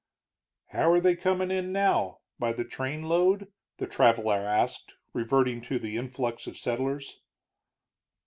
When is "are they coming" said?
0.93-1.51